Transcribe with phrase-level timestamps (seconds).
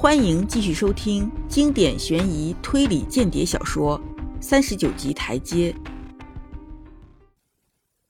[0.00, 3.98] 欢迎继续收听经典悬疑推理间谍小说
[4.40, 5.72] 《三十九级台阶》。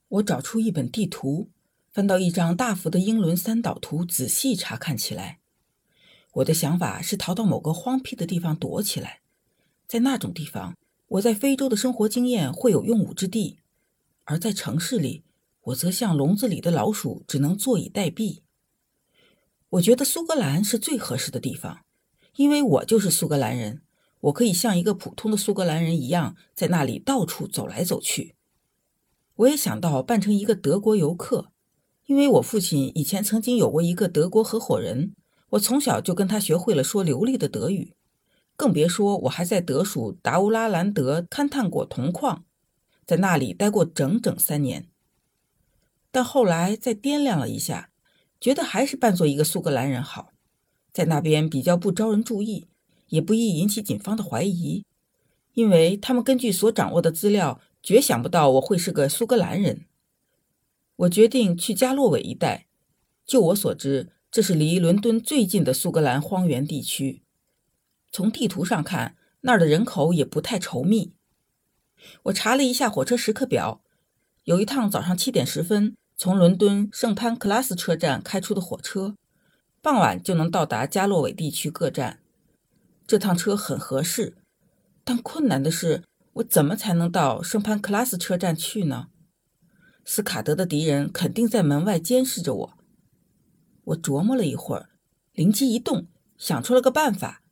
[0.07, 1.49] 我找出一本地图，
[1.91, 5.39] 翻到一张大幅的英伦三岛图，仔细查看起来。
[6.33, 9.21] 我的想法是逃到某个荒僻的地方躲起来，
[9.87, 10.77] 在那种地方，
[11.07, 13.57] 我在非洲的生活经验会有用武之地；
[14.25, 15.23] 而在城市里，
[15.61, 18.41] 我则像笼子里的老鼠，只能坐以待毙。
[19.71, 21.81] 我觉得苏格兰是最合适的地方，
[22.37, 23.83] 因为我就是苏格兰人，
[24.21, 28.33] 我可以像一个普通的苏格兰人一样，在那里到处走来走去。
[29.35, 31.51] 我也想到扮成一个德国游客，
[32.07, 35.13] 因为我父亲以前曾经有过一个德国合伙人，
[35.51, 37.93] 我从小就跟他学会了说流利的德语，
[38.55, 42.43] 更别说我还在德属达乌拉兰德勘探过铜矿，
[43.05, 44.89] 在那里待过整整三年。
[46.09, 47.88] 但后来再掂量了一下。
[48.39, 50.31] 觉得还是扮作一个苏格兰人好，
[50.93, 52.67] 在那边比较不招人注意，
[53.07, 54.85] 也不易引起警方的怀疑，
[55.53, 59.85] 因为他们根据所掌握的资料，绝想不到我会是个苏格兰人。
[60.95, 62.67] 我决定去加洛韦一带，
[63.25, 67.23] 就我所知，这是离伦敦最近的苏格兰荒原地区。
[68.11, 71.13] 从地图上看，那儿的人口也不太稠密。
[72.23, 73.81] 我查了一下火车时刻表，
[74.45, 75.95] 有一趟早上七点十分。
[76.21, 79.15] 从伦敦圣潘克拉斯车站开出的火车，
[79.81, 82.19] 傍晚就能到达加洛韦地区各站。
[83.07, 84.35] 这趟车很合适，
[85.05, 86.03] 但困难的是，
[86.33, 89.07] 我怎么才能到圣潘克拉斯车站去呢？
[90.03, 92.77] 斯卡德的敌人肯定在门外监视着我。
[93.85, 94.89] 我琢磨了一会儿，
[95.31, 97.43] 灵机一动，想出了个办法，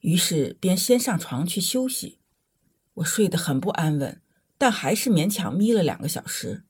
[0.00, 2.18] 于是便先上床去休息。
[2.94, 4.22] 我睡得很不安稳，
[4.56, 6.64] 但还是勉强眯了两个小时。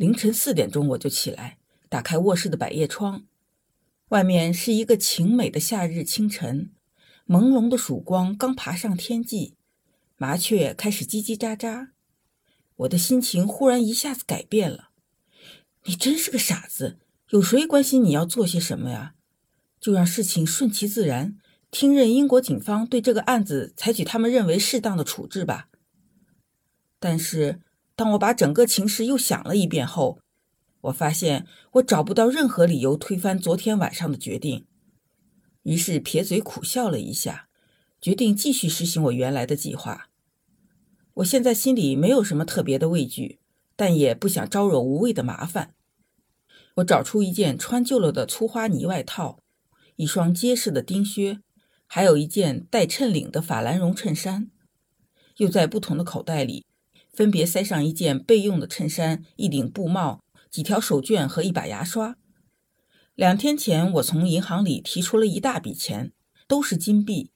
[0.00, 1.58] 凌晨四点钟我就起来，
[1.90, 3.26] 打开卧室的百叶窗，
[4.08, 6.72] 外面是一个晴美的夏日清晨，
[7.28, 9.56] 朦胧的曙光刚爬上天际，
[10.16, 11.88] 麻雀开始叽叽喳喳。
[12.76, 14.88] 我的心情忽然一下子改变了。
[15.84, 16.98] 你真是个傻子，
[17.28, 19.16] 有谁关心你要做些什么呀？
[19.78, 21.36] 就让事情顺其自然，
[21.70, 25.68] 听任英国警方对这个案子采取他们认为适当的处置吧。
[26.98, 27.60] 但是。
[28.00, 30.20] 当我把整个情势又想了一遍后，
[30.80, 34.64] 我发现我找不到任何理由推翻昨天晚上的决定，
[35.64, 37.50] 于是撇嘴苦笑了一下，
[38.00, 40.08] 决定继续实行我原来的计划。
[41.12, 43.38] 我现在心里没有什么特别的畏惧，
[43.76, 45.74] 但也不想招惹无谓的麻烦。
[46.76, 49.40] 我找出一件穿旧了的粗花呢外套，
[49.96, 51.40] 一双结实的钉靴，
[51.86, 54.50] 还有一件带衬领的法兰绒衬衫，
[55.36, 56.64] 又在不同的口袋里。
[57.12, 62.16] 分别塞上一件备用的衬衫、一顶布帽、几条手绢和一把牙刷。
[63.14, 66.12] 两天前，我从银行里提出了一大笔钱，
[66.46, 67.30] 都是金币，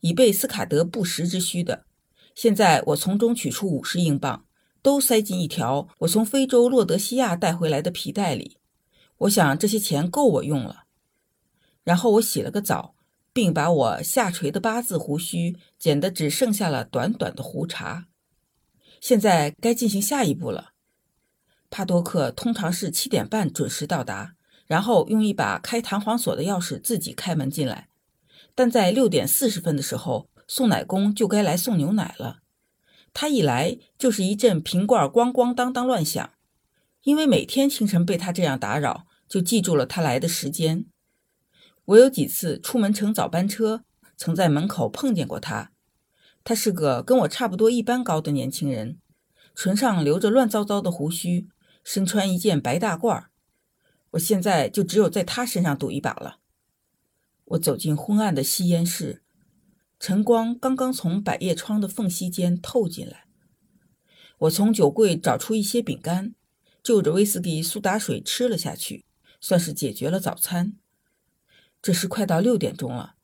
[0.00, 1.84] 以备斯卡德不时之需的。
[2.34, 4.46] 现在，我从中取出五十英镑，
[4.80, 8.58] 都塞进一条我从非洲洛德西亚带回来的皮带里。
[9.18, 10.84] 我想这些钱够我用了。
[11.82, 12.94] 然后我洗了个澡，
[13.32, 18.06] 并把我下垂的八字胡须剪得只剩下了短短的胡茬。
[19.00, 20.72] 现在该进行下一步了。
[21.70, 24.34] 帕多克通常是七点半准时到达，
[24.66, 27.88] 然后用一把开弹簧锁的钥匙自己开门进来。
[28.54, 32.38] 但在六点四十分的时候，送奶工就该来送牛奶了。
[33.14, 36.30] 他一来就是一阵瓶罐咣咣当当乱响，
[37.02, 40.86] 因为每天清晨被他这样打扰，就记住了他来的时间。
[41.84, 43.84] 我有几次出门乘早班车，
[44.16, 45.70] 曾在门口碰见过他。
[46.48, 48.98] 他是个跟我差不多一般高的年轻人，
[49.54, 51.46] 唇上留着乱糟糟的胡须，
[51.84, 53.26] 身穿一件白大褂。
[54.12, 56.38] 我现在就只有在他身上赌一把了。
[57.44, 59.22] 我走进昏暗的吸烟室，
[60.00, 63.26] 晨光刚刚从百叶窗的缝隙间透进来。
[64.38, 66.34] 我从酒柜找出一些饼干，
[66.82, 69.04] 就着威士忌苏打水吃了下去，
[69.38, 70.78] 算是解决了早餐。
[71.82, 73.16] 这时快到六点钟了，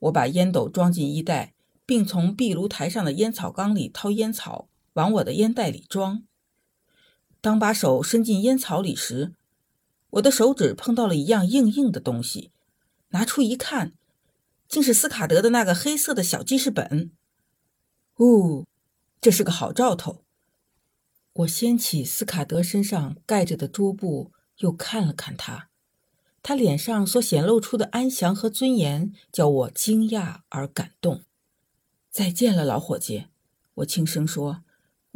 [0.00, 1.54] 我把烟斗装进衣袋。
[1.86, 6.24] 并从壁炉台上的烟草缸里掏烟草，往我的烟袋里装。
[7.40, 9.34] 当把手伸进烟草里时，
[10.10, 12.50] 我的手指碰到了一样硬硬的东西，
[13.10, 13.92] 拿出一看，
[14.68, 17.12] 竟是斯卡德的那个黑色的小记事本。
[18.18, 18.66] 呜，
[19.20, 20.24] 这是个好兆头。
[21.34, 25.68] 我掀起斯卡德身上盖着的桌布，又看了看他，
[26.42, 31.25] 他脸上所显露出的安详和尊严，叫我惊讶而感动。
[32.16, 33.26] 再见了，老伙计，
[33.74, 34.64] 我轻声说：“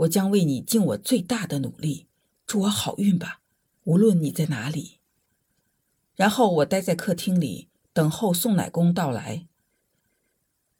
[0.05, 2.09] 我将为你尽我最大的努力，
[2.47, 3.41] 祝我好运吧，
[3.85, 4.99] 无论你在哪里。”
[6.15, 9.47] 然后我待在客厅里，等候送奶工到来。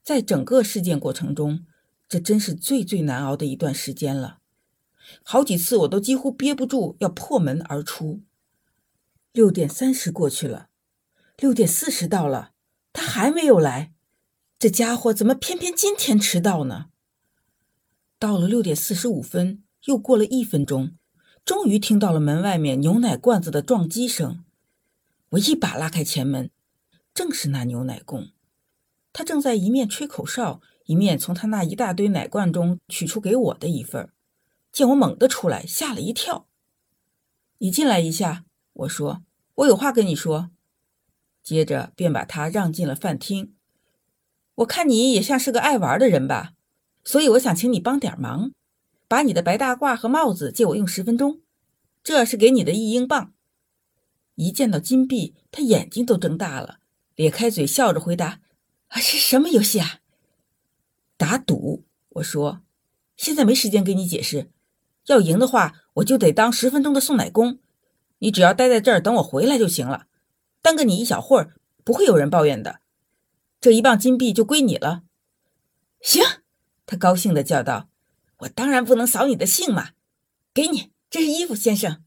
[0.03, 1.65] 在整个事件过程中，
[2.07, 4.41] 这真是最最难熬的一段时间了。
[5.23, 8.21] 好几次我都几乎憋不住要破门而出。
[9.33, 10.69] 六点三十过去了，
[11.39, 12.53] 六点四十到了，
[12.93, 13.95] 他还没有来。
[14.61, 16.91] 这家伙怎么偏偏今天迟到呢？
[18.19, 20.99] 到了六点四十五分，又过了一分钟，
[21.47, 24.45] 终于听到了门外面牛奶罐子的撞击声。
[25.31, 26.51] 我一把拉开前门，
[27.15, 28.29] 正是那牛奶工。
[29.15, 34.13] 他正在一面吹口哨，一面从他那一大堆奶罐中取出给我的一份。
[34.71, 36.47] 见我猛地出来，吓了一跳。
[37.57, 39.23] 你进来一下，我说，
[39.55, 40.51] 我有话跟你说。
[41.43, 43.55] 接着便把他让进了饭厅。
[44.61, 46.53] 我看你也像是个爱玩的人吧，
[47.03, 48.53] 所以我想请你帮点忙，
[49.09, 51.41] 把你的白大褂和帽子借我用十分钟。
[52.03, 53.33] 这是给你的一英镑。
[54.35, 56.79] 一见到金币，他眼睛都睁大了，
[57.15, 58.41] 咧开嘴笑着回答
[58.89, 60.01] ：“啊，是什么游戏啊？”
[61.17, 61.85] 打赌。
[62.11, 62.61] 我说
[63.17, 64.51] ：“现在没时间给你解释。”
[65.07, 67.59] 要赢的话，我就得当十分钟的送奶工。
[68.19, 70.07] 你只要待在这儿等我回来就行了。
[70.61, 72.81] 耽搁你一小会儿，不会有人抱怨的。
[73.61, 75.03] 这一磅金币就归你了。
[76.01, 76.23] 行，
[76.87, 77.91] 他高兴的叫道
[78.41, 79.91] ：“我当然不能扫你的兴嘛！
[80.55, 82.03] 给你，这是衣服，先生。”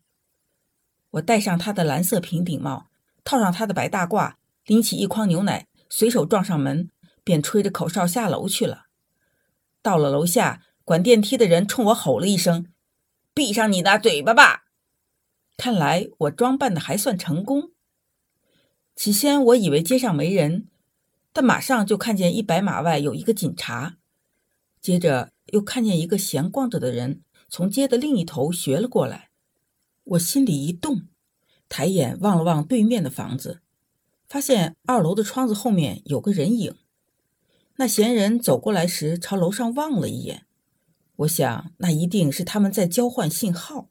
[1.11, 2.87] 我戴上他的蓝色平顶帽，
[3.23, 4.33] 套上他的白大褂，
[4.65, 6.89] 拎起一筐牛奶，随手撞上门，
[7.23, 8.87] 便吹着口哨下楼去了。
[9.83, 12.65] 到了楼下，管电梯的人冲我吼了一声。
[13.35, 14.63] 闭上你的嘴巴吧！
[15.55, 17.71] 看来我装扮的还算成功。
[18.95, 20.67] 起先我以为街上没人，
[21.33, 23.97] 但马上就看见一百码外有一个警察，
[24.79, 29.31] 接着又看见一个闲逛着的人从街的另一头学了过来。
[30.03, 31.07] 我心里一动，
[31.67, 33.61] 抬眼望了望对面的房子，
[34.27, 36.75] 发现二楼的窗子后面有个人影。
[37.77, 40.45] 那闲人走过来时，朝楼上望了一眼。
[41.15, 43.89] 我想，那一定是他们在交换信号。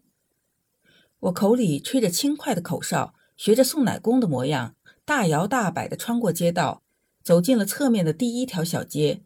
[1.21, 6.82] 我口里吹着轻快的口哨，学着送奶工的模样，大摇大摆地穿过街道，
[7.23, 9.23] 走进了侧面的第一条小街，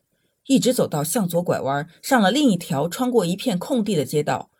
[0.46, 4.50] 一直走到向左拐弯，上了另一条穿过一片空地的街道。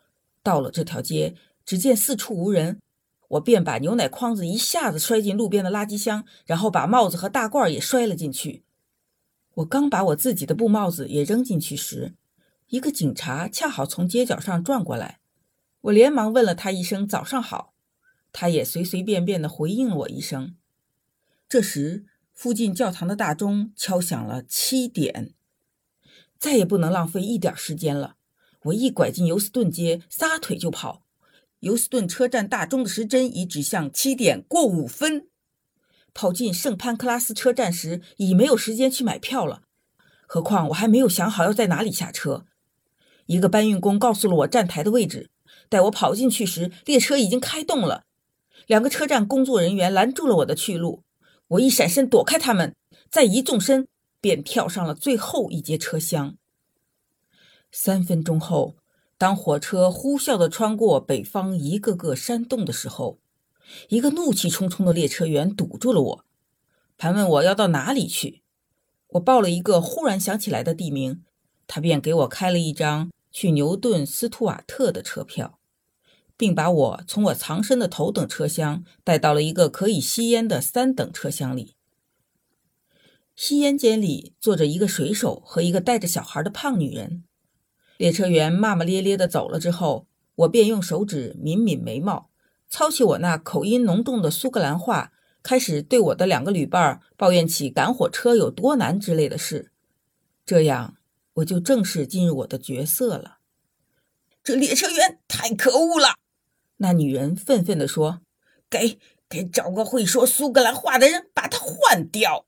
[0.43, 1.35] 到了这条街，
[1.65, 2.81] 只见四处无人，
[3.29, 8.65] 我便把牛奶筐子一下子摔进路边的垃圾箱，然后把帽子和大褂也摔了进去。
[9.55, 12.15] 我刚把我自己的布帽子也扔进去时，
[12.69, 15.19] 一个警察恰好从街角上转过来，
[15.81, 17.73] 我连忙问了他一声“早上好”，
[18.33, 20.55] 他也随随便便地回应了我一声。
[21.49, 22.05] 这时，
[22.37, 25.33] 附近教堂的大钟敲响了七点，
[26.39, 28.17] 再也不能浪费一点时间了。
[28.65, 31.03] 我一拐进尤斯顿街，撒腿就跑。
[31.61, 35.29] 尤斯顿车站大钟的时针已指向七点过五分。
[36.13, 39.63] 跑进圣潘克拉斯车站时，已没有时间去买票了，
[40.27, 42.45] 何况我还没有想好要在哪里下车。
[43.25, 45.31] 一个搬运工告诉了我站台的位置，
[45.71, 48.05] 待我跑进去时，列车已经开动了。
[48.67, 51.03] 两个车站工作人员拦住了我的去路，
[51.49, 52.75] 我一闪身躲开他们，
[53.11, 53.87] 再一纵身
[54.21, 56.37] 便跳上了最后一节车厢。
[57.71, 58.77] 三分钟后，
[59.17, 63.19] 当火车呼啸地穿过北方一个个山洞的时候，
[63.89, 66.25] 一个怒气冲冲的列车员堵住了我，
[66.97, 68.43] 盘问我要到哪里去。
[69.11, 71.23] 我报了一个忽然想起来的地名，
[71.67, 73.11] 他便给我开了一张。
[73.33, 75.59] 去牛顿斯图瓦特的车票，
[76.37, 81.75] 并把我从我藏身的头等车厢带到了一个可以吸烟的三等车厢里。
[83.35, 87.25] 吸烟间里坐着一个水手和一个带着小孩的胖女人。
[87.97, 92.31] 列车员骂骂咧咧地走了之后，我便用手指抿抿眉毛，
[92.69, 95.13] 操起我那口音浓重的苏格兰话，
[95.43, 99.73] 开始对我的两个旅伴抱怨起赶火车有多难之类的事。
[100.45, 100.95] 这样。
[101.37, 103.41] 我就正式进入我的角色了。
[104.43, 106.15] 这列车员太可恶了，
[106.79, 108.21] 那女人愤愤地说
[108.71, 112.47] ：“给给找个会说苏格兰话的人把他换掉。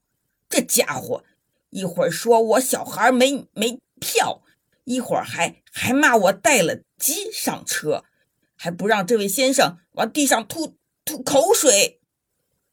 [0.48, 1.24] 这家伙
[1.70, 4.42] 一会儿说我小孩没没票，
[4.84, 8.04] 一会儿还还骂我带了鸡上车，
[8.54, 12.00] 还不让这位先生往地上吐吐口水。”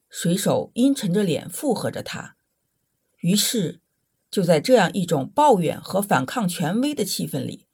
[0.10, 2.36] 水手阴沉着脸附和着他。
[3.20, 3.82] 于是。
[4.32, 7.68] 就在这样一种抱怨和反抗权威的气氛里，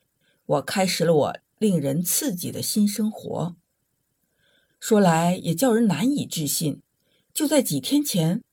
[0.46, 3.56] 我开始了我令人刺激的新生活。
[4.82, 6.82] 说来也叫人难以置信，
[7.36, 8.44] 就在几天前，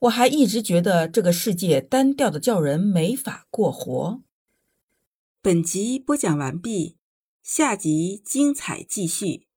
[0.00, 4.20] 我还一直觉得这个世界单调的叫人没法过活。
[5.40, 6.96] 本集播讲完毕，
[7.42, 9.47] 下集精彩继续。